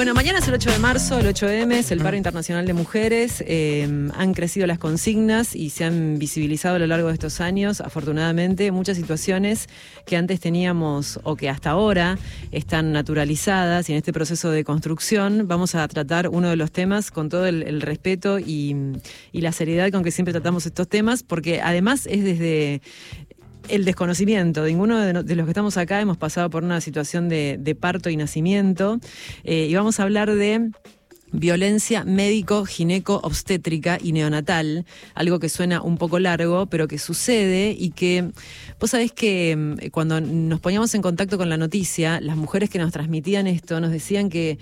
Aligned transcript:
Bueno, 0.00 0.14
mañana 0.14 0.38
es 0.38 0.48
el 0.48 0.54
8 0.54 0.70
de 0.70 0.78
marzo, 0.78 1.18
el 1.18 1.26
8M 1.26 1.74
es 1.74 1.90
el 1.90 1.98
paro 1.98 2.16
internacional 2.16 2.64
de 2.64 2.72
mujeres. 2.72 3.44
Eh, 3.46 3.86
han 4.14 4.32
crecido 4.32 4.66
las 4.66 4.78
consignas 4.78 5.54
y 5.54 5.68
se 5.68 5.84
han 5.84 6.18
visibilizado 6.18 6.76
a 6.76 6.78
lo 6.78 6.86
largo 6.86 7.08
de 7.08 7.12
estos 7.12 7.42
años, 7.42 7.82
afortunadamente, 7.82 8.72
muchas 8.72 8.96
situaciones 8.96 9.68
que 10.06 10.16
antes 10.16 10.40
teníamos 10.40 11.20
o 11.22 11.36
que 11.36 11.50
hasta 11.50 11.68
ahora 11.68 12.16
están 12.50 12.92
naturalizadas 12.92 13.90
y 13.90 13.92
en 13.92 13.98
este 13.98 14.14
proceso 14.14 14.50
de 14.50 14.64
construcción 14.64 15.46
vamos 15.46 15.74
a 15.74 15.86
tratar 15.86 16.28
uno 16.28 16.48
de 16.48 16.56
los 16.56 16.72
temas 16.72 17.10
con 17.10 17.28
todo 17.28 17.44
el, 17.44 17.82
respeto 17.82 18.38
y 18.38 18.74
la 19.34 19.52
seriedad 19.52 19.90
con 19.90 20.02
que 20.02 20.12
siempre 20.12 20.32
tratamos 20.32 20.64
estos 20.64 20.88
temas, 20.88 21.22
porque 21.22 21.60
además 21.60 22.06
es 22.06 22.24
desde 22.24 22.80
el 23.70 23.84
desconocimiento. 23.84 24.64
Ninguno 24.64 24.98
de, 25.00 25.22
de 25.22 25.36
los 25.36 25.46
que 25.46 25.50
estamos 25.50 25.76
acá 25.76 26.00
hemos 26.00 26.16
pasado 26.16 26.50
por 26.50 26.64
una 26.64 26.80
situación 26.80 27.28
de, 27.28 27.56
de 27.58 27.74
parto 27.74 28.10
y 28.10 28.16
nacimiento. 28.16 28.98
Eh, 29.44 29.66
y 29.70 29.74
vamos 29.74 30.00
a 30.00 30.04
hablar 30.04 30.34
de 30.34 30.70
violencia 31.32 32.02
médico, 32.04 32.64
gineco, 32.64 33.20
obstétrica 33.22 33.98
y 34.02 34.10
neonatal, 34.12 34.84
algo 35.14 35.38
que 35.38 35.48
suena 35.48 35.80
un 35.80 35.96
poco 35.96 36.18
largo, 36.18 36.66
pero 36.66 36.88
que 36.88 36.98
sucede 36.98 37.70
y 37.78 37.90
que 37.90 38.32
vos 38.80 38.90
sabés 38.90 39.12
que 39.12 39.54
mm, 39.56 39.90
cuando 39.92 40.20
nos 40.20 40.58
poníamos 40.58 40.92
en 40.96 41.02
contacto 41.02 41.38
con 41.38 41.48
la 41.48 41.56
noticia, 41.56 42.20
las 42.20 42.36
mujeres 42.36 42.68
que 42.68 42.80
nos 42.80 42.90
transmitían 42.90 43.46
esto 43.46 43.80
nos 43.80 43.92
decían 43.92 44.28
que 44.28 44.58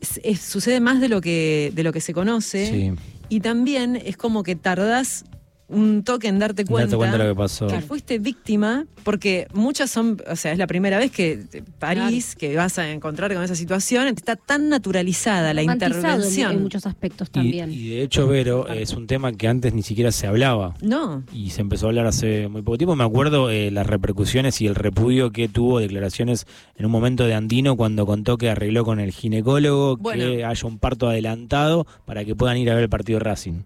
es- 0.00 0.20
es- 0.22 0.40
sucede 0.40 0.78
más 0.80 1.00
de 1.00 1.08
lo 1.08 1.20
que 1.20 1.72
de 1.74 1.82
lo 1.82 1.92
que 1.92 2.00
se 2.00 2.12
conoce 2.14 2.66
Sí. 2.66 2.92
y 3.28 3.40
también 3.40 3.96
es 3.96 4.16
como 4.16 4.44
que 4.44 4.54
tardás 4.54 5.24
un 5.68 6.02
toque 6.04 6.28
en 6.28 6.38
darte 6.38 6.64
cuenta, 6.66 6.86
Date 6.86 6.96
cuenta 6.96 7.18
de 7.18 7.24
lo 7.24 7.30
que 7.30 7.38
pasó. 7.38 7.66
que 7.66 7.80
fuiste 7.80 8.18
víctima, 8.18 8.84
porque 9.04 9.46
muchas 9.54 9.90
son, 9.90 10.20
o 10.30 10.36
sea, 10.36 10.52
es 10.52 10.58
la 10.58 10.66
primera 10.66 10.98
vez 10.98 11.10
que 11.10 11.44
París, 11.78 12.36
que 12.36 12.54
vas 12.56 12.78
a 12.78 12.90
encontrar 12.90 13.32
con 13.32 13.42
esa 13.42 13.54
situación, 13.54 14.06
está 14.08 14.36
tan 14.36 14.68
naturalizada 14.68 15.54
la 15.54 15.62
Romantizado 15.62 15.94
en- 15.94 16.00
intervención. 16.02 16.52
En, 16.52 16.62
muchos 16.62 16.84
aspectos 16.86 17.28
Y, 17.28 17.32
también. 17.32 17.72
y 17.72 17.88
de 17.88 18.02
hecho, 18.02 18.26
Vero, 18.28 18.68
es 18.68 18.92
un 18.92 19.06
tema 19.06 19.32
que 19.32 19.48
antes 19.48 19.72
ni 19.72 19.82
siquiera 19.82 20.12
se 20.12 20.26
hablaba. 20.26 20.74
No, 20.82 21.22
Y 21.32 21.50
se 21.50 21.62
empezó 21.62 21.86
a 21.86 21.88
hablar 21.90 22.06
hace 22.06 22.48
muy 22.48 22.62
poco 22.62 22.76
tiempo. 22.78 22.94
Me 22.96 23.04
acuerdo 23.04 23.48
eh, 23.50 23.70
las 23.70 23.86
repercusiones 23.86 24.60
y 24.60 24.66
el 24.66 24.74
repudio 24.74 25.30
que 25.32 25.48
tuvo 25.48 25.78
declaraciones 25.80 26.46
en 26.76 26.84
un 26.86 26.92
momento 26.92 27.24
de 27.26 27.34
Andino 27.34 27.76
cuando 27.76 28.04
contó 28.04 28.36
que 28.36 28.50
arregló 28.50 28.84
con 28.84 29.00
el 29.00 29.12
ginecólogo 29.12 29.96
Bueno. 29.96 30.22
que 30.24 30.44
haya 30.44 30.68
un 30.68 30.78
parto 30.78 31.08
adelantado 31.08 31.86
para 32.04 32.24
que 32.26 32.34
puedan 32.34 32.58
ir 32.58 32.70
a 32.70 32.74
ver 32.74 32.82
el 32.84 32.88
partido 32.90 33.18
de 33.18 33.24
Racing. 33.24 33.62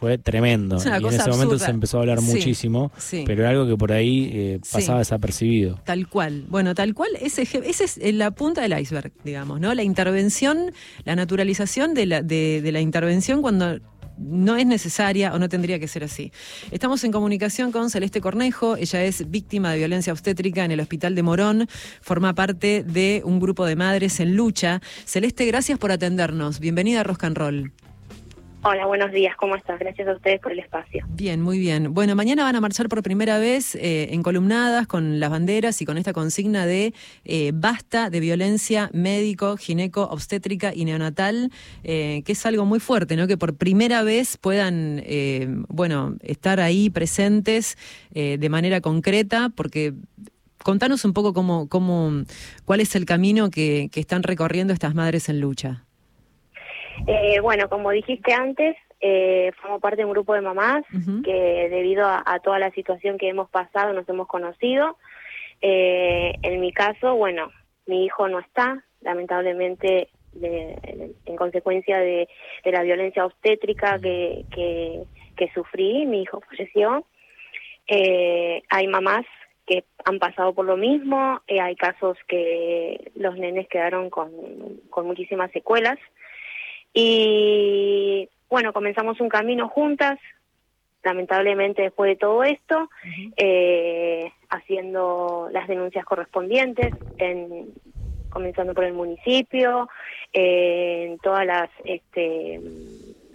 Fue 0.00 0.16
tremendo. 0.16 0.78
Es 0.78 0.86
una 0.86 0.98
y 0.98 1.04
en 1.04 1.12
ese 1.12 1.28
momento 1.30 1.58
se 1.58 1.70
empezó 1.70 1.98
a 1.98 2.00
hablar 2.00 2.20
Sí, 2.20 2.24
muchísimo, 2.32 2.90
sí. 2.96 3.22
pero 3.26 3.42
era 3.42 3.50
algo 3.50 3.66
que 3.68 3.76
por 3.76 3.92
ahí 3.92 4.30
eh, 4.32 4.58
Sí. 4.62 4.70
pasaba 4.72 4.98
desapercibido. 5.00 5.78
Tal 5.84 6.08
cual. 6.08 6.46
Bueno, 6.48 6.74
tal 6.74 6.94
cual, 6.94 7.10
ese 7.20 7.42
es 7.42 7.98
eh, 7.98 8.12
la 8.12 8.30
punta 8.30 8.62
del 8.62 8.78
iceberg, 8.80 9.12
digamos, 9.24 9.60
¿no? 9.60 9.74
La 9.74 9.82
intervención, 9.82 10.72
la 11.04 11.14
naturalización 11.16 11.92
de 11.92 12.06
la, 12.06 12.22
de, 12.22 12.62
de 12.62 12.72
la 12.72 12.80
intervención 12.80 13.42
cuando 13.42 13.78
no 14.16 14.56
es 14.56 14.66
necesaria 14.66 15.32
o 15.34 15.38
no 15.38 15.48
tendría 15.48 15.78
que 15.78 15.88
ser 15.88 16.04
así. 16.04 16.30
Estamos 16.70 17.04
en 17.04 17.12
comunicación 17.12 17.72
con 17.72 17.88
Celeste 17.90 18.20
Cornejo, 18.20 18.76
ella 18.76 19.02
es 19.04 19.30
víctima 19.30 19.72
de 19.72 19.78
violencia 19.78 20.12
obstétrica 20.12 20.64
en 20.64 20.70
el 20.72 20.80
Hospital 20.80 21.14
de 21.14 21.22
Morón, 21.22 21.68
forma 22.02 22.34
parte 22.34 22.84
de 22.84 23.22
un 23.24 23.40
grupo 23.40 23.64
de 23.66 23.76
madres 23.76 24.20
en 24.20 24.34
lucha. 24.36 24.80
Celeste, 25.06 25.46
gracias 25.46 25.78
por 25.78 25.90
atendernos. 25.92 26.60
Bienvenida 26.60 27.00
a 27.00 27.02
Rock 27.04 27.24
and 27.24 27.36
Roll. 27.38 27.72
Hola, 28.62 28.84
buenos 28.84 29.10
días, 29.10 29.34
¿cómo 29.36 29.56
estás? 29.56 29.78
Gracias 29.78 30.06
a 30.06 30.12
ustedes 30.12 30.38
por 30.38 30.52
el 30.52 30.58
espacio. 30.58 31.06
Bien, 31.08 31.40
muy 31.40 31.58
bien. 31.58 31.94
Bueno, 31.94 32.14
mañana 32.14 32.44
van 32.44 32.56
a 32.56 32.60
marchar 32.60 32.90
por 32.90 33.02
primera 33.02 33.38
vez 33.38 33.74
eh, 33.74 34.08
en 34.12 34.22
columnadas 34.22 34.86
con 34.86 35.18
las 35.18 35.30
banderas 35.30 35.80
y 35.80 35.86
con 35.86 35.96
esta 35.96 36.12
consigna 36.12 36.66
de 36.66 36.92
eh, 37.24 37.52
basta 37.54 38.10
de 38.10 38.20
violencia 38.20 38.90
médico, 38.92 39.56
gineco, 39.56 40.02
obstétrica 40.02 40.74
y 40.74 40.84
neonatal, 40.84 41.50
eh, 41.84 42.22
que 42.26 42.32
es 42.32 42.44
algo 42.44 42.66
muy 42.66 42.80
fuerte, 42.80 43.16
¿no? 43.16 43.26
Que 43.26 43.38
por 43.38 43.56
primera 43.56 44.02
vez 44.02 44.36
puedan, 44.36 45.00
eh, 45.06 45.48
bueno, 45.68 46.16
estar 46.20 46.60
ahí 46.60 46.90
presentes 46.90 47.78
de 48.12 48.48
manera 48.50 48.82
concreta, 48.82 49.50
porque 49.54 49.94
contanos 50.62 51.06
un 51.06 51.14
poco 51.14 51.32
cómo, 51.32 51.68
cómo, 51.68 52.24
cuál 52.66 52.80
es 52.80 52.94
el 52.94 53.06
camino 53.06 53.48
que, 53.48 53.88
que 53.90 54.00
están 54.00 54.22
recorriendo 54.22 54.74
estas 54.74 54.94
madres 54.94 55.30
en 55.30 55.40
lucha. 55.40 55.86
Eh, 57.06 57.40
bueno, 57.40 57.68
como 57.68 57.90
dijiste 57.90 58.32
antes, 58.32 58.76
eh, 59.00 59.52
formo 59.60 59.80
parte 59.80 59.98
de 59.98 60.04
un 60.04 60.12
grupo 60.12 60.34
de 60.34 60.42
mamás 60.42 60.84
que 61.22 61.68
debido 61.70 62.04
a, 62.06 62.22
a 62.26 62.38
toda 62.40 62.58
la 62.58 62.70
situación 62.72 63.16
que 63.18 63.28
hemos 63.28 63.48
pasado 63.50 63.92
nos 63.92 64.08
hemos 64.08 64.26
conocido. 64.28 64.98
Eh, 65.62 66.34
en 66.42 66.60
mi 66.60 66.72
caso, 66.72 67.14
bueno, 67.16 67.50
mi 67.86 68.04
hijo 68.04 68.28
no 68.28 68.38
está, 68.38 68.84
lamentablemente, 69.00 70.08
de- 70.32 71.14
en 71.26 71.36
consecuencia 71.36 71.98
de, 71.98 72.28
de 72.64 72.72
la 72.72 72.82
violencia 72.82 73.24
obstétrica 73.26 73.98
que, 73.98 74.44
que, 74.50 75.02
que 75.36 75.50
sufrí, 75.52 76.06
mi 76.06 76.22
hijo 76.22 76.40
falleció. 76.48 77.04
Eh, 77.86 78.62
hay 78.68 78.86
mamás 78.86 79.24
que 79.66 79.84
han 80.04 80.18
pasado 80.18 80.52
por 80.54 80.66
lo 80.66 80.76
mismo, 80.76 81.40
eh, 81.46 81.60
hay 81.60 81.74
casos 81.76 82.16
que 82.28 83.10
los 83.14 83.36
nenes 83.36 83.68
quedaron 83.68 84.10
con, 84.10 84.30
con 84.90 85.06
muchísimas 85.06 85.50
secuelas. 85.52 85.98
Y 86.92 88.28
bueno, 88.48 88.72
comenzamos 88.72 89.20
un 89.20 89.28
camino 89.28 89.68
juntas, 89.68 90.18
lamentablemente 91.02 91.82
después 91.82 92.10
de 92.10 92.16
todo 92.16 92.44
esto, 92.44 92.90
eh, 93.36 94.32
haciendo 94.48 95.48
las 95.52 95.68
denuncias 95.68 96.04
correspondientes, 96.04 96.94
en, 97.18 97.68
comenzando 98.28 98.74
por 98.74 98.84
el 98.84 98.92
municipio, 98.92 99.88
eh, 100.32 101.06
en 101.10 101.18
todas 101.18 101.46
las, 101.46 101.70
este, 101.84 102.60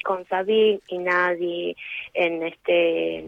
con 0.04 0.26
Sabic 0.28 0.82
y 0.88 0.98
Nadie, 1.00 1.76
en 2.14 2.44
este, 2.44 3.20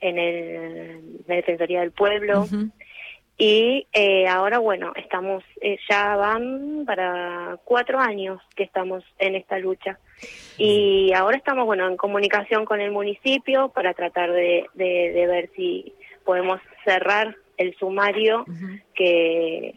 en 0.00 0.18
el, 0.18 1.24
la 1.26 1.36
Defensoría 1.36 1.80
del 1.80 1.92
Pueblo. 1.92 2.42
Ujú. 2.42 2.70
Y 3.36 3.86
eh, 3.92 4.28
ahora, 4.28 4.58
bueno, 4.58 4.92
estamos, 4.94 5.42
eh, 5.60 5.78
ya 5.88 6.14
van 6.16 6.84
para 6.86 7.58
cuatro 7.64 7.98
años 7.98 8.40
que 8.54 8.62
estamos 8.62 9.02
en 9.18 9.34
esta 9.34 9.58
lucha. 9.58 9.98
Y 10.56 11.12
ahora 11.12 11.36
estamos, 11.36 11.66
bueno, 11.66 11.88
en 11.88 11.96
comunicación 11.96 12.64
con 12.64 12.80
el 12.80 12.92
municipio 12.92 13.70
para 13.70 13.92
tratar 13.92 14.32
de, 14.32 14.66
de, 14.74 15.12
de 15.12 15.26
ver 15.26 15.50
si 15.56 15.92
podemos 16.24 16.60
cerrar 16.84 17.36
el 17.56 17.76
sumario 17.76 18.44
que, 18.94 19.74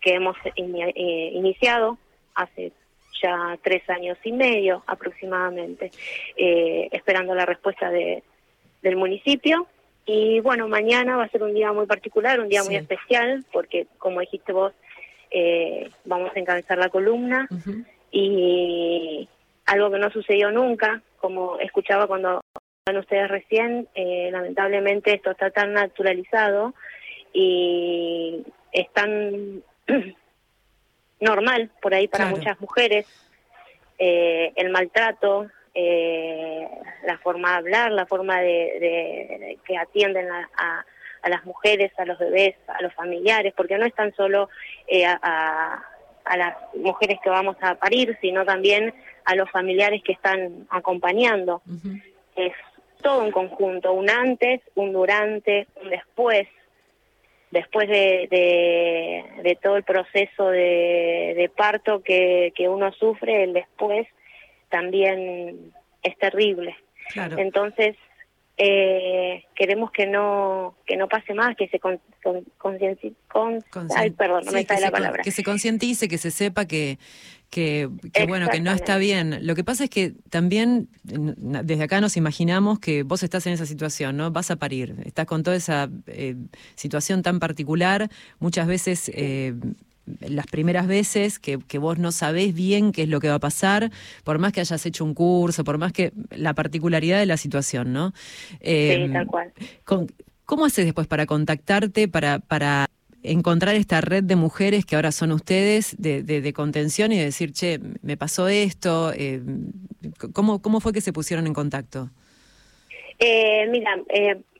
que 0.00 0.14
hemos 0.14 0.36
eh, 0.44 1.30
iniciado 1.32 1.98
hace 2.34 2.72
ya 3.22 3.58
tres 3.62 3.88
años 3.88 4.18
y 4.24 4.32
medio 4.32 4.82
aproximadamente, 4.86 5.90
eh, 6.36 6.88
esperando 6.92 7.34
la 7.34 7.46
respuesta 7.46 7.90
de, 7.90 8.22
del 8.82 8.96
municipio. 8.96 9.66
Y 10.06 10.40
bueno, 10.40 10.68
mañana 10.68 11.16
va 11.16 11.24
a 11.24 11.28
ser 11.28 11.42
un 11.42 11.52
día 11.52 11.72
muy 11.72 11.86
particular, 11.86 12.38
un 12.40 12.48
día 12.48 12.62
muy 12.62 12.76
especial, 12.76 13.44
porque 13.52 13.86
como 13.98 14.20
dijiste 14.20 14.52
vos, 14.52 14.72
eh, 15.32 15.90
vamos 16.04 16.30
a 16.34 16.38
encabezar 16.38 16.78
la 16.78 16.88
columna. 16.88 17.48
Y 18.12 19.28
algo 19.66 19.90
que 19.90 19.98
no 19.98 20.10
sucedió 20.10 20.52
nunca, 20.52 21.02
como 21.18 21.58
escuchaba 21.58 22.06
cuando 22.06 22.40
hablan 22.86 23.00
ustedes 23.00 23.28
recién, 23.28 23.88
eh, 23.96 24.28
lamentablemente 24.30 25.12
esto 25.12 25.32
está 25.32 25.50
tan 25.50 25.72
naturalizado 25.72 26.72
y 27.32 28.44
es 28.72 28.90
tan 28.92 29.62
normal 31.20 31.70
por 31.82 31.94
ahí 31.94 32.06
para 32.06 32.24
Claro. 32.24 32.36
muchas 32.36 32.60
mujeres 32.60 33.06
eh, 33.98 34.52
el 34.56 34.70
maltrato, 34.70 35.48
eh, 35.76 36.66
la 37.04 37.18
forma 37.18 37.50
de 37.52 37.56
hablar, 37.58 37.92
la 37.92 38.06
forma 38.06 38.40
de, 38.40 38.48
de- 38.48 39.36
de 39.38 39.58
que 39.66 39.76
atienden 39.76 40.30
a, 40.30 40.48
a- 40.56 40.84
a 41.22 41.28
las 41.28 41.44
mujeres, 41.44 41.92
a 41.98 42.04
los 42.04 42.18
bebés, 42.18 42.54
a 42.68 42.80
los 42.82 42.92
familiares, 42.94 43.52
porque 43.56 43.76
no 43.78 43.84
es 43.86 43.94
tan 43.94 44.14
solo 44.14 44.48
eh, 44.86 45.04
a, 45.04 45.18
a- 45.22 46.36
las 46.36 46.54
mujeres 46.74 47.18
que 47.22 47.30
vamos 47.30 47.56
a 47.60 47.74
parir, 47.76 48.16
sino 48.20 48.44
también 48.44 48.92
a 49.24 49.34
los 49.36 49.50
familiares 49.50 50.02
que 50.02 50.12
están 50.12 50.66
acompañando. 50.70 51.62
Es 52.36 52.52
todo 53.02 53.22
un 53.22 53.30
conjunto, 53.30 53.92
un 53.92 54.08
antes, 54.10 54.60
un 54.74 54.92
durante, 54.92 55.66
un 55.82 55.90
después, 55.90 56.48
después 57.50 57.88
de, 57.88 58.26
de, 58.30 59.24
de 59.42 59.56
todo 59.56 59.76
el 59.76 59.84
proceso 59.84 60.48
de, 60.50 61.34
de 61.36 61.48
parto 61.54 62.02
que, 62.02 62.52
que 62.56 62.68
uno 62.68 62.92
sufre, 62.92 63.44
el 63.44 63.52
después 63.52 64.06
también 64.70 65.72
es 66.02 66.18
terrible. 66.18 66.76
Claro. 67.12 67.38
Entonces, 67.38 67.96
eh, 68.58 69.44
queremos 69.54 69.90
que 69.92 70.06
no 70.06 70.76
que 70.86 70.96
no 70.96 71.08
pase 71.08 71.34
más, 71.34 71.54
que 71.56 71.68
se 71.68 71.78
con, 71.78 72.00
con, 72.22 72.44
concienci- 72.58 73.14
con- 73.28 73.60
Conscien- 73.70 73.96
ay, 73.96 74.10
perdón, 74.12 74.44
no 74.46 74.50
sí, 74.50 74.56
me 74.56 74.64
que 74.64 74.68
sale 74.68 74.80
la 74.80 74.86
se 74.86 74.92
con- 74.92 74.98
palabra. 75.00 75.22
Que 75.22 75.30
se 75.30 75.42
concientice, 75.44 76.08
que 76.08 76.16
se 76.16 76.30
sepa 76.30 76.64
que, 76.64 76.98
que, 77.50 77.90
que, 78.14 78.24
bueno, 78.26 78.48
que 78.48 78.60
no 78.60 78.72
está 78.72 78.96
bien. 78.96 79.46
Lo 79.46 79.54
que 79.54 79.62
pasa 79.62 79.84
es 79.84 79.90
que 79.90 80.14
también 80.30 80.88
desde 81.04 81.84
acá 81.84 82.00
nos 82.00 82.16
imaginamos 82.16 82.78
que 82.78 83.02
vos 83.02 83.22
estás 83.22 83.46
en 83.46 83.52
esa 83.52 83.66
situación, 83.66 84.16
¿no? 84.16 84.30
Vas 84.30 84.50
a 84.50 84.56
parir, 84.56 84.94
estás 85.04 85.26
con 85.26 85.42
toda 85.42 85.56
esa 85.56 85.90
eh, 86.06 86.34
situación 86.76 87.22
tan 87.22 87.38
particular, 87.40 88.08
muchas 88.38 88.66
veces 88.66 89.10
eh, 89.14 89.52
las 90.20 90.46
primeras 90.46 90.86
veces 90.86 91.38
que, 91.38 91.58
que, 91.58 91.78
vos 91.78 91.98
no 91.98 92.12
sabés 92.12 92.54
bien 92.54 92.92
qué 92.92 93.02
es 93.02 93.08
lo 93.08 93.20
que 93.20 93.28
va 93.28 93.34
a 93.34 93.40
pasar, 93.40 93.90
por 94.24 94.38
más 94.38 94.52
que 94.52 94.60
hayas 94.60 94.84
hecho 94.86 95.04
un 95.04 95.14
curso, 95.14 95.64
por 95.64 95.78
más 95.78 95.92
que 95.92 96.12
la 96.30 96.54
particularidad 96.54 97.18
de 97.18 97.26
la 97.26 97.36
situación, 97.36 97.92
¿no? 97.92 98.12
Eh, 98.60 99.04
sí, 99.06 99.12
tal 99.12 99.26
cual. 99.26 99.52
¿Cómo 100.44 100.64
haces 100.64 100.84
después 100.84 101.08
para 101.08 101.26
contactarte, 101.26 102.06
para, 102.06 102.38
para 102.38 102.86
encontrar 103.24 103.74
esta 103.74 104.00
red 104.00 104.22
de 104.22 104.36
mujeres 104.36 104.86
que 104.86 104.94
ahora 104.94 105.10
son 105.10 105.32
ustedes 105.32 105.96
de, 105.98 106.22
de, 106.22 106.52
contención 106.52 107.10
y 107.10 107.18
decir, 107.18 107.52
che, 107.52 107.80
me 108.02 108.16
pasó 108.16 108.46
esto? 108.46 109.12
Eh, 109.12 109.42
¿cómo, 110.32 110.62
¿Cómo 110.62 110.80
fue 110.80 110.92
que 110.92 111.00
se 111.00 111.12
pusieron 111.12 111.48
en 111.48 111.54
contacto? 111.54 112.10
Eh, 113.18 113.66
mira, 113.70 113.96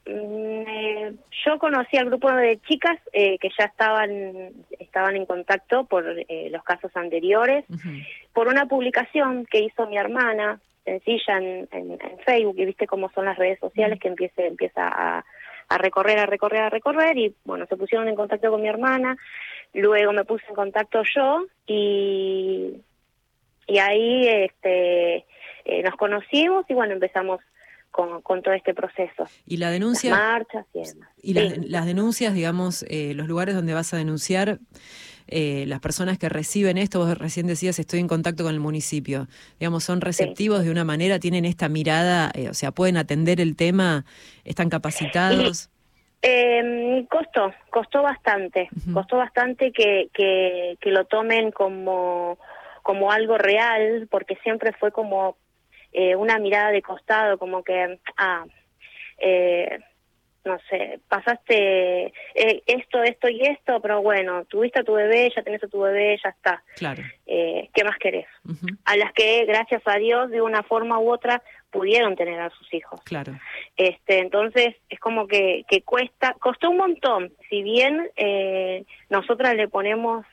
eh, 0.06 1.12
yo 1.44 1.58
conocí 1.58 1.96
al 1.96 2.06
grupo 2.06 2.30
de 2.32 2.60
chicas 2.62 2.98
que 3.12 3.50
ya 3.58 3.64
estaban 3.64 4.52
estaban 4.78 5.16
en 5.16 5.26
contacto 5.26 5.84
por 5.84 6.04
los 6.04 6.62
casos 6.64 6.90
anteriores, 6.96 7.64
por 8.32 8.48
una 8.48 8.66
publicación 8.66 9.46
que 9.46 9.60
hizo 9.60 9.86
mi 9.86 9.98
hermana, 9.98 10.60
sencilla 10.84 11.38
en, 11.38 11.68
en, 11.72 11.98
Facebook, 12.24 12.56
y 12.58 12.66
viste 12.66 12.86
cómo 12.86 13.10
son 13.10 13.24
las 13.24 13.36
redes 13.36 13.58
sociales, 13.58 13.98
que 13.98 14.08
empiece, 14.08 14.46
empieza 14.46 14.88
a 14.88 15.24
a 15.68 15.78
recorrer, 15.78 16.18
a 16.18 16.26
recorrer, 16.26 16.62
a 16.62 16.70
recorrer 16.70 17.18
y 17.18 17.34
bueno, 17.44 17.66
se 17.66 17.76
pusieron 17.76 18.08
en 18.08 18.14
contacto 18.14 18.50
con 18.50 18.62
mi 18.62 18.68
hermana, 18.68 19.16
luego 19.74 20.12
me 20.12 20.24
puse 20.24 20.44
en 20.48 20.54
contacto 20.54 21.02
yo 21.14 21.46
y, 21.66 22.76
y 23.66 23.78
ahí 23.78 24.28
este, 24.28 25.24
eh, 25.64 25.82
nos 25.82 25.96
conocimos 25.96 26.64
y 26.68 26.74
bueno, 26.74 26.92
empezamos 26.94 27.40
con, 27.90 28.22
con, 28.22 28.42
todo 28.42 28.54
este 28.54 28.74
proceso. 28.74 29.24
Y 29.46 29.56
la 29.56 29.70
denuncia... 29.70 30.10
Las 30.10 30.20
marchas 30.20 30.66
y 30.74 30.82
demás. 30.82 31.08
Y 31.22 31.34
las, 31.68 31.86
denuncias, 31.86 32.34
digamos, 32.34 32.84
eh, 32.88 33.14
los 33.14 33.26
lugares 33.26 33.54
donde 33.54 33.74
vas 33.74 33.92
a 33.94 33.96
denunciar, 33.96 34.58
eh, 35.28 35.64
las 35.66 35.80
personas 35.80 36.18
que 36.18 36.28
reciben 36.28 36.78
esto, 36.78 37.00
vos 37.00 37.18
recién 37.18 37.46
decías, 37.46 37.78
estoy 37.78 37.98
en 37.98 38.06
contacto 38.06 38.44
con 38.44 38.54
el 38.54 38.60
municipio, 38.60 39.26
digamos, 39.58 39.82
son 39.82 40.00
receptivos 40.00 40.64
de 40.64 40.70
una 40.70 40.84
manera, 40.84 41.18
tienen 41.18 41.44
esta 41.44 41.68
mirada, 41.68 42.30
eh, 42.34 42.48
o 42.48 42.54
sea, 42.54 42.70
pueden 42.70 42.96
atender 42.96 43.40
el 43.40 43.56
tema, 43.56 44.04
están 44.44 44.68
capacitados. 44.68 45.68
Eh, 46.22 47.06
costó, 47.10 47.52
costó 47.70 48.02
bastante, 48.02 48.68
costó 48.92 49.16
bastante 49.16 49.72
que, 49.72 50.08
que, 50.12 50.76
que, 50.80 50.90
lo 50.90 51.04
tomen 51.04 51.50
como, 51.50 52.38
como 52.82 53.12
algo 53.12 53.36
real, 53.36 54.08
porque 54.10 54.36
siempre 54.42 54.72
fue 54.72 54.92
como 54.92 55.36
eh, 55.92 56.16
una 56.16 56.38
mirada 56.38 56.70
de 56.70 56.82
costado, 56.82 57.38
como 57.38 57.62
que, 57.62 57.98
ah, 58.16 58.44
eh, 59.18 59.78
no 60.46 60.58
sé, 60.70 61.00
pasaste 61.08 62.06
eh, 62.34 62.62
esto, 62.66 63.02
esto 63.02 63.28
y 63.28 63.42
esto, 63.42 63.80
pero 63.80 64.00
bueno, 64.00 64.44
tuviste 64.44 64.80
a 64.80 64.84
tu 64.84 64.94
bebé, 64.94 65.30
ya 65.34 65.42
tenés 65.42 65.62
a 65.64 65.68
tu 65.68 65.80
bebé, 65.80 66.18
ya 66.22 66.30
está. 66.30 66.62
Claro. 66.76 67.02
Eh, 67.26 67.68
¿Qué 67.74 67.84
más 67.84 67.98
querés? 67.98 68.26
A 68.84 68.96
las 68.96 69.12
que, 69.12 69.44
gracias 69.44 69.82
a 69.84 69.96
Dios, 69.96 70.30
de 70.30 70.40
una 70.40 70.62
forma 70.62 70.98
u 70.98 71.12
otra, 71.12 71.42
pudieron 71.70 72.14
tener 72.16 72.40
a 72.40 72.50
sus 72.50 72.72
hijos. 72.72 73.00
Claro. 73.04 73.32
Este, 73.76 74.20
entonces, 74.20 74.76
es 74.88 75.00
como 75.00 75.26
que, 75.26 75.64
que 75.68 75.82
cuesta, 75.82 76.34
costó 76.38 76.70
un 76.70 76.78
montón, 76.78 77.32
si 77.50 77.62
bien 77.62 78.08
eh, 78.16 78.84
nosotras 79.10 79.54
le 79.56 79.68
ponemos 79.68 80.24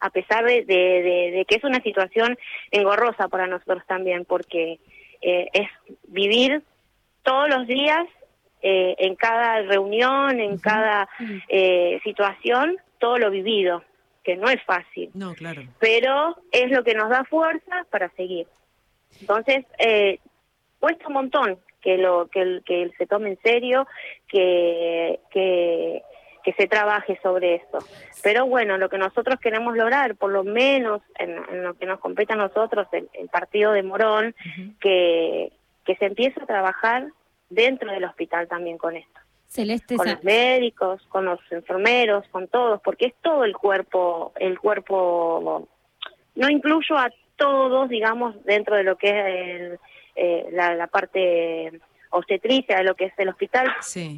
a 0.00 0.08
pesar 0.08 0.46
de, 0.46 0.64
de, 0.64 1.30
de, 1.32 1.44
que 1.46 1.56
es 1.56 1.64
una 1.64 1.82
situación 1.82 2.38
engorrosa 2.70 3.28
para 3.28 3.46
nosotros 3.46 3.82
también, 3.86 4.24
porque 4.24 4.78
eh, 5.20 5.48
es 5.52 5.68
vivir 6.08 6.62
todos 7.22 7.48
los 7.48 7.66
días 7.66 8.06
eh, 8.62 8.94
en 8.98 9.16
cada 9.16 9.62
reunión, 9.62 10.38
en 10.38 10.58
cada 10.58 11.08
eh, 11.48 11.98
situación, 12.04 12.76
todo 12.98 13.18
lo 13.18 13.30
vivido, 13.30 13.82
que 14.22 14.36
no 14.36 14.48
es 14.50 14.62
fácil. 14.64 15.10
No, 15.14 15.34
claro. 15.34 15.62
Pero 15.78 16.36
es 16.52 16.70
lo 16.70 16.84
que 16.84 16.94
nos 16.94 17.08
da 17.08 17.24
fuerza 17.24 17.86
para 17.90 18.10
seguir. 18.10 18.46
Entonces, 19.20 19.64
eh, 19.78 20.18
cuesta 20.78 21.08
un 21.08 21.14
montón 21.14 21.58
que 21.80 21.96
lo 21.96 22.28
que, 22.28 22.60
que 22.66 22.90
se 22.98 23.06
tome 23.06 23.30
en 23.30 23.38
serio, 23.42 23.86
que, 24.28 25.20
que, 25.30 26.02
que 26.42 26.52
se 26.54 26.66
trabaje 26.66 27.18
sobre 27.22 27.56
eso. 27.56 27.78
Pero 28.22 28.46
bueno, 28.46 28.78
lo 28.78 28.88
que 28.88 28.98
nosotros 28.98 29.38
queremos 29.40 29.76
lograr, 29.76 30.16
por 30.16 30.30
lo 30.30 30.44
menos 30.44 31.02
en, 31.18 31.62
lo 31.62 31.74
que 31.74 31.86
nos 31.86 32.00
compete 32.00 32.32
a 32.32 32.36
nosotros, 32.36 32.86
el, 32.92 33.28
partido 33.28 33.72
de 33.72 33.82
Morón, 33.82 34.34
que, 34.80 35.52
que 35.84 35.96
se 35.96 36.06
empiece 36.06 36.40
a 36.42 36.46
trabajar 36.46 37.08
dentro 37.48 37.92
del 37.92 38.04
hospital 38.04 38.48
también 38.48 38.78
con 38.78 38.96
esto. 38.96 39.20
Celeste, 39.50 39.96
con 39.96 40.06
los 40.06 40.22
médicos, 40.22 41.02
con 41.08 41.24
los 41.24 41.40
enfermeros, 41.50 42.24
con 42.30 42.46
todos, 42.46 42.80
porque 42.82 43.06
es 43.06 43.14
todo 43.20 43.44
el 43.44 43.56
cuerpo, 43.56 44.32
el 44.36 44.60
cuerpo, 44.60 45.68
no 46.36 46.48
incluyo 46.48 46.96
a 46.96 47.10
todos, 47.34 47.88
digamos, 47.88 48.36
dentro 48.44 48.76
de 48.76 48.84
lo 48.84 48.96
que 48.96 49.08
es 49.72 49.80
eh, 50.14 50.46
la, 50.52 50.86
parte 50.86 51.80
obstetricia 52.10 52.76
de 52.76 52.84
lo 52.84 52.94
que 52.94 53.06
es 53.06 53.12
el 53.16 53.28
hospital, 53.28 53.72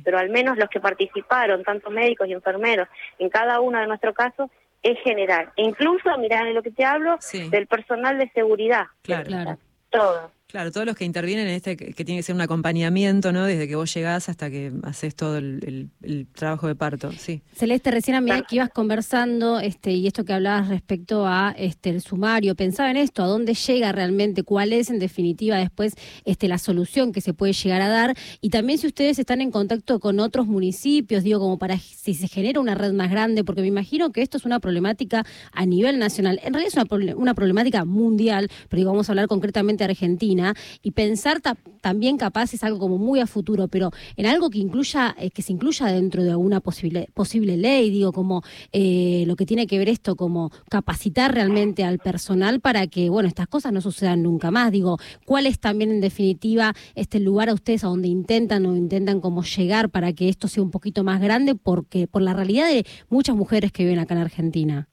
pero 0.05 0.19
al 0.19 0.31
menos 0.31 0.57
los 0.57 0.69
que 0.69 0.81
participaron, 0.81 1.63
tanto 1.63 1.91
médicos 1.91 2.29
y 2.29 2.33
enfermeros, 2.33 2.89
en 3.19 3.29
cada 3.29 3.61
uno 3.61 3.79
de 3.79 3.87
nuestros 3.87 4.15
casos, 4.15 4.51
es 4.83 4.99
general. 5.01 5.53
E 5.57 5.63
incluso, 5.63 6.17
mirá, 6.19 6.45
de 6.45 6.53
lo 6.53 6.63
que 6.63 6.71
te 6.71 6.85
hablo, 6.85 7.19
del 7.51 7.67
personal 7.67 8.19
de 8.19 8.31
seguridad. 8.31 8.87
Claro, 9.03 9.25
claro. 9.25 9.59
Todo. 9.91 10.33
Claro, 10.53 10.71
todos 10.71 10.85
los 10.85 10.97
que 10.97 11.07
intervienen 11.07 11.49
en 11.49 11.55
este, 11.55 11.79
que, 11.79 12.05
tiene 12.05 12.19
que 12.19 12.23
ser 12.23 12.35
un 12.35 12.43
acompañamiento, 12.43 13.33
¿no? 13.33 13.45
Desde 13.45 13.67
que 13.67 13.75
vos 13.75 13.93
llegás 13.95 14.29
hasta 14.29 14.51
que 14.51 14.71
haces 14.83 15.15
todo 15.15 15.39
el, 15.39 15.89
trabajo 16.35 16.67
de 16.67 16.75
parto, 16.75 17.11
sí. 17.13 17.41
Celeste, 17.55 17.91
recién 17.91 18.17
a 18.17 18.21
medida 18.21 18.43
que 18.43 18.57
ibas 18.57 18.69
conversando, 18.69 19.61
este, 19.61 19.93
y 19.93 20.07
esto 20.07 20.27
que 20.27 20.35
hablabas 20.35 20.69
respecto 20.69 21.27
a 21.27 21.55
este 21.57 21.89
el 21.89 22.03
sumario, 22.03 22.55
pensaba 22.55 22.91
en 22.91 22.99
esto, 22.99 23.23
a 23.23 23.29
dónde 23.29 23.55
llega 23.55 23.93
realmente, 23.93 24.43
cuál 24.43 24.75
es 24.75 24.91
en 24.91 24.99
definitiva 24.99 25.57
después 25.57 25.95
este 26.27 26.49
la 26.49 26.59
solución 26.59 27.13
que 27.13 27.23
se 27.23 27.33
puede 27.33 27.55
llegar 27.55 27.81
a 27.81 27.89
dar, 27.89 28.15
y 28.43 28.51
también 28.51 28.79
si 28.79 28.89
ustedes 28.89 29.19
están 29.19 29.41
en 29.41 29.53
contacto 29.53 30.01
con 30.01 30.21
otros 30.21 30.47
municipios, 30.47 31.25
digo, 31.25 31.39
como 31.39 31.59
para 31.59 31.79
si 31.79 32.13
se 32.13 32.29
genera 32.29 32.61
una 32.61 32.75
red 32.75 32.93
más 32.93 33.11
grande, 33.11 33.43
porque 33.43 33.63
me 33.63 33.69
imagino 33.69 34.13
que 34.13 34.21
esto 34.21 34.37
es 34.37 34.45
una 34.45 34.61
problemática 34.61 35.25
a 35.53 35.65
nivel 35.65 35.99
nacional. 35.99 36.41
En 36.45 36.53
realidad 36.53 36.77
es 36.77 36.91
una, 36.91 37.17
una 37.17 37.33
problemática 37.33 37.87
mundial, 37.87 38.51
pero 38.69 38.81
digo, 38.81 38.91
vamos 38.91 39.09
a 39.09 39.13
hablar 39.13 39.29
concretamente 39.29 39.85
de 39.85 39.93
Argentina 39.93 40.42
y 40.83 40.93
pensar 40.93 41.41
también 41.81 42.17
capaz 42.17 42.55
es 42.55 42.63
algo 42.65 42.79
como 42.79 42.99
muy 42.99 43.21
a 43.21 43.27
futuro, 43.27 43.69
pero 43.69 43.91
en 44.17 44.27
algo 44.27 44.51
que 44.51 44.59
incluya, 44.59 45.15
eh, 45.19 45.31
que 45.31 45.43
se 45.43 45.53
incluya 45.53 45.87
dentro 45.87 46.23
de 46.23 46.31
alguna 46.31 46.61
posible, 46.61 47.09
posible 47.15 47.57
ley, 47.57 47.91
digo, 47.91 48.13
como 48.13 48.43
eh, 48.73 49.25
lo 49.27 49.37
que 49.37 49.47
tiene 49.47 49.67
que 49.67 49.79
ver 49.79 49.89
esto, 49.89 50.17
como 50.17 50.51
capacitar 50.69 51.35
realmente 51.35 51.85
al 51.85 51.99
personal 51.99 52.61
para 52.61 52.87
que, 52.87 53.09
bueno, 53.11 53.29
estas 53.29 53.49
cosas 53.49 53.73
no 53.73 53.81
sucedan 53.81 54.23
nunca 54.23 54.51
más. 54.51 54.73
Digo, 54.73 54.99
¿cuál 55.27 55.47
es 55.47 55.59
también 55.59 55.91
en 55.91 56.01
definitiva 56.01 56.75
este 56.95 57.21
lugar 57.21 57.49
a 57.49 57.55
ustedes 57.55 57.85
a 57.85 57.89
donde 57.89 58.09
intentan 58.09 58.67
o 58.67 58.77
intentan 58.77 59.21
como 59.21 59.43
llegar 59.43 59.91
para 59.91 60.13
que 60.13 60.29
esto 60.29 60.49
sea 60.49 60.63
un 60.63 60.71
poquito 60.71 61.05
más 61.05 61.21
grande? 61.21 61.55
Porque 61.55 62.07
por 62.07 62.23
la 62.23 62.35
realidad 62.35 62.69
de 62.69 62.87
muchas 63.09 63.37
mujeres 63.37 63.73
que 63.73 63.85
viven 63.85 63.99
acá 63.99 64.15
en 64.15 64.21
Argentina. 64.21 64.89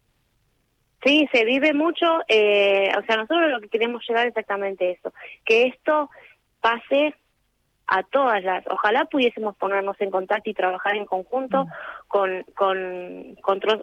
Sí, 1.04 1.30
se 1.32 1.46
vive 1.46 1.74
mucho, 1.74 2.06
eh, 2.28 2.92
o 2.98 3.02
sea, 3.06 3.16
nosotros 3.16 3.50
lo 3.50 3.62
que 3.62 3.70
queremos 3.70 4.04
llegar 4.08 4.28
exactamente 4.28 4.92
eso, 4.92 5.14
que 5.46 5.68
esto 5.68 6.10
pase 6.60 7.16
a 7.92 8.04
todas 8.04 8.44
las, 8.44 8.64
ojalá 8.68 9.06
pudiésemos 9.06 9.56
ponernos 9.56 10.00
en 10.00 10.12
contacto 10.12 10.50
y 10.50 10.54
trabajar 10.54 10.96
en 10.96 11.06
conjunto 11.06 11.66
mm. 11.66 11.70
con, 12.08 12.44
con, 12.54 13.38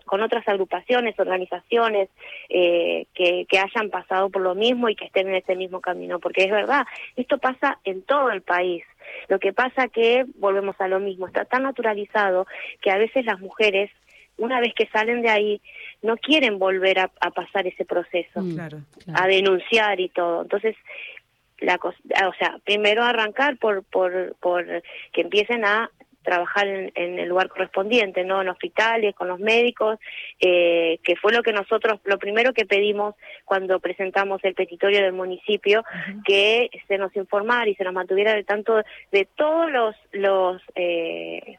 con, 0.05 0.21
otras 0.21 0.47
agrupaciones, 0.47 1.19
organizaciones 1.19 2.09
eh, 2.49 3.07
que, 3.15 3.47
que 3.49 3.59
hayan 3.59 3.91
pasado 3.91 4.31
por 4.31 4.43
lo 4.43 4.55
mismo 4.55 4.89
y 4.89 4.95
que 4.95 5.07
estén 5.07 5.29
en 5.29 5.37
ese 5.37 5.57
mismo 5.57 5.81
camino, 5.81 6.21
porque 6.21 6.45
es 6.45 6.51
verdad, 6.51 6.87
esto 7.17 7.39
pasa 7.39 7.79
en 7.85 8.03
todo 8.03 8.31
el 8.31 8.43
país. 8.43 8.85
Lo 9.29 9.39
que 9.39 9.53
pasa 9.53 9.89
que, 9.89 10.25
volvemos 10.37 10.77
a 10.81 10.89
lo 10.89 11.01
mismo, 11.01 11.27
está 11.27 11.45
tan 11.45 11.65
naturalizado 11.65 12.47
que 12.81 12.91
a 12.91 12.99
veces 12.99 13.25
las 13.25 13.41
mujeres, 13.41 13.91
una 14.39 14.61
vez 14.61 14.75
que 14.75 14.87
salen 14.89 15.23
de 15.23 15.31
ahí, 15.31 15.61
no 16.03 16.17
quieren 16.17 16.59
volver 16.59 16.99
a, 16.99 17.09
pasar 17.31 17.67
ese 17.67 17.85
proceso, 17.85 18.43
mm. 18.43 18.59
a 19.15 19.27
denunciar 19.27 20.01
y 20.01 20.09
todo. 20.09 20.43
Entonces, 20.43 20.77
la 21.59 21.77
o 21.77 22.35
sea, 22.39 22.59
primero 22.65 23.03
arrancar 23.03 23.57
por, 23.57 23.83
por, 23.85 24.37
por 24.41 24.65
que 25.13 25.23
empiecen 25.23 25.65
a 25.65 25.91
trabajar 26.27 26.67
en, 26.67 27.19
el 27.19 27.29
lugar 27.29 27.49
correspondiente, 27.49 28.25
¿no? 28.25 28.43
En 28.43 28.49
hospitales, 28.49 29.15
con 29.15 29.29
los 29.29 29.39
médicos, 29.39 29.99
eh, 30.41 30.99
que 31.05 31.15
fue 31.15 31.33
lo 31.33 31.43
que 31.43 31.53
nosotros, 31.53 32.01
lo 32.05 32.19
primero 32.19 32.53
que 32.53 32.67
pedimos 32.67 33.15
cuando 33.45 33.79
presentamos 33.79 34.43
el 34.43 34.55
petitorio 34.55 35.03
del 35.03 35.13
municipio, 35.13 35.85
que 36.27 36.69
se 36.89 36.99
nos 36.99 37.15
informara 37.15 37.71
y 37.71 37.77
se 37.77 37.85
nos 37.85 37.95
mantuviera 37.95 38.35
de 38.35 38.43
tanto, 38.43 38.83
de 39.13 39.29
todos 39.37 39.71
los, 39.71 39.95
los 40.11 40.61
eh, 40.75 41.59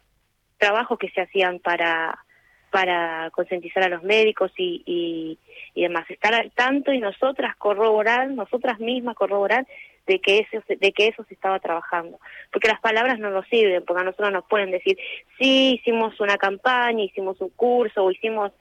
trabajos 0.58 1.00
que 1.00 1.10
se 1.12 1.22
hacían 1.22 1.60
para 1.60 2.20
para 2.78 3.32
concientizar 3.32 3.82
a 3.82 3.90
los 3.90 4.04
médicos 4.04 4.52
y, 4.56 4.84
y, 4.86 5.40
y, 5.74 5.82
demás, 5.82 6.08
estar 6.12 6.36
al 6.36 6.52
tanto 6.52 6.94
y 6.94 7.00
nosotras 7.00 7.56
corroborar, 7.56 8.30
nosotras 8.30 8.80
mismas 8.80 9.16
corroborar 9.16 9.66
de 10.06 10.20
que 10.20 10.38
eso 10.38 10.64
de 10.68 10.92
que 10.92 11.08
eso 11.08 11.24
se 11.24 11.34
estaba 11.34 11.60
trabajando, 11.60 12.20
porque 12.52 12.68
las 12.68 12.80
palabras 12.80 13.18
no 13.18 13.32
nos 13.32 13.48
sirven, 13.48 13.84
porque 13.84 14.02
a 14.02 14.06
nosotros 14.06 14.32
nos 14.32 14.46
pueden 14.46 14.70
decir, 14.70 14.96
sí, 15.40 15.80
hicimos 15.80 16.20
una 16.20 16.38
campaña, 16.38 17.04
hicimos 17.04 17.42
un 17.42 17.50
curso 17.50 18.04
o 18.04 18.12
hicimos 18.12 18.52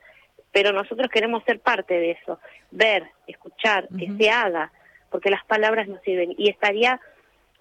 pero 0.50 0.72
nosotros 0.72 1.10
queremos 1.10 1.44
ser 1.44 1.60
parte 1.60 1.92
de 1.92 2.12
eso, 2.12 2.40
ver, 2.70 3.10
escuchar, 3.26 3.86
que 3.98 4.10
se 4.16 4.30
haga, 4.30 4.72
porque 5.10 5.28
las 5.28 5.44
palabras 5.44 5.88
no 5.88 6.00
sirven. 6.02 6.34
Y 6.38 6.48
estaría, 6.48 6.98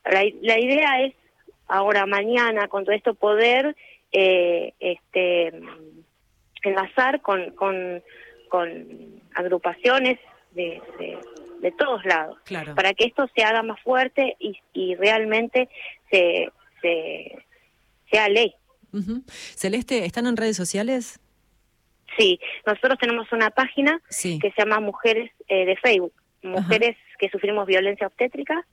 la, 0.06 0.24
la 0.42 0.58
idea 0.58 1.02
es 1.02 1.14
ahora, 1.68 2.06
mañana, 2.06 2.70
con 2.70 2.86
todo 2.86 2.96
esto, 2.96 3.14
poder 3.14 3.76
eh, 4.18 4.72
este, 4.80 5.52
enlazar 6.66 7.22
con, 7.22 7.52
con, 7.52 8.04
con 8.50 9.22
agrupaciones 9.34 10.20
de, 10.52 10.82
de, 11.62 11.72
todos 11.72 12.06
lados, 12.06 12.38
para 12.76 12.94
que 12.94 13.06
esto 13.06 13.28
se 13.36 13.44
haga 13.44 13.64
más 13.64 13.82
fuerte 13.82 14.36
y, 14.40 14.58
y 14.74 14.96
realmente 14.96 15.68
se, 16.12 16.50
se 16.82 17.46
sea 18.12 18.30
ley. 18.30 18.54
Celeste, 19.56 20.06
¿están 20.06 20.28
en 20.28 20.38
redes 20.38 20.56
sociales? 20.56 21.20
Sí, 22.18 22.40
nosotros 22.66 22.98
tenemos 23.00 23.32
una 23.32 23.50
página 23.50 24.02
que 24.10 24.40
se 24.40 24.54
llama 24.58 24.80
Mujeres 24.80 25.32
eh, 25.48 25.66
de 25.66 25.76
Facebook, 25.78 26.14
Mujeres 26.44 26.96
que 27.18 27.30
sufrimos 27.30 27.66
violencia 27.66 28.08
obstétrica. 28.08 28.66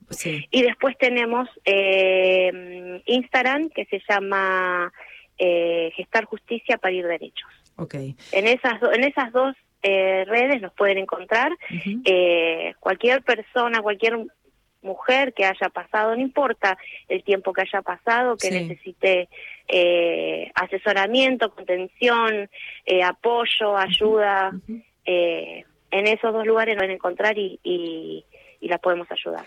Y 0.51 0.63
después 0.63 0.97
tenemos 0.99 1.49
eh, 1.65 3.03
Instagram 3.07 3.71
que 3.71 3.87
se 3.87 4.01
llama 4.09 4.93
eh, 5.39 5.91
Gestar 5.97 6.25
Justicia 6.27 6.77
para 6.79 6.93
ir 6.93 7.07
derechos. 7.07 7.49
Okay. 7.77 8.17
En 8.33 8.47
esas, 8.47 8.81
en 8.83 9.05
esas 9.05 9.33
dos 9.33 9.57
eh, 9.83 10.25
redes 10.27 10.61
nos 10.63 10.73
pueden 10.73 10.99
encontrar. 10.99 11.53
eh, 12.05 12.75
cualquier 12.81 13.23
persona, 13.23 13.81
cualquier 13.83 14.19
mujer 14.83 15.33
que 15.33 15.45
haya 15.45 15.69
pasado, 15.69 16.15
no 16.15 16.21
importa 16.21 16.77
el 17.09 17.23
tiempo 17.23 17.53
que 17.53 17.63
haya 17.63 17.83
pasado, 17.83 18.37
que 18.37 18.51
necesite 18.51 19.29
eh, 19.69 20.51
asesoramiento, 20.55 21.55
contención, 21.55 22.51
eh, 22.85 23.03
apoyo, 23.03 23.77
ayuda, 23.77 24.53
eh, 25.05 25.65
en 25.91 26.07
esos 26.07 26.33
dos 26.33 26.47
lugares 26.47 26.75
nos 26.75 26.83
van 26.83 26.91
a 26.91 26.95
encontrar 26.95 27.39
y, 27.39 27.61
y, 27.63 28.25
y 28.61 28.69
la 28.69 28.79
podemos 28.79 29.11
ayudar. 29.11 29.45